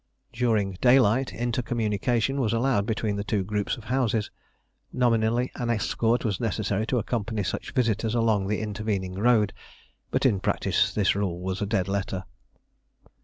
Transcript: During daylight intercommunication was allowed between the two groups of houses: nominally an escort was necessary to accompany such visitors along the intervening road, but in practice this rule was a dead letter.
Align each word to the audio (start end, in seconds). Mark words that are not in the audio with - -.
During 0.33 0.79
daylight 0.81 1.31
intercommunication 1.31 2.41
was 2.41 2.53
allowed 2.53 2.87
between 2.87 3.17
the 3.17 3.23
two 3.23 3.43
groups 3.43 3.77
of 3.77 3.83
houses: 3.83 4.31
nominally 4.91 5.51
an 5.53 5.69
escort 5.69 6.25
was 6.25 6.39
necessary 6.39 6.87
to 6.87 6.97
accompany 6.97 7.43
such 7.43 7.71
visitors 7.75 8.15
along 8.15 8.47
the 8.47 8.61
intervening 8.61 9.13
road, 9.13 9.53
but 10.09 10.25
in 10.25 10.39
practice 10.39 10.91
this 10.91 11.13
rule 11.13 11.39
was 11.39 11.61
a 11.61 11.67
dead 11.67 11.87
letter. 11.87 12.23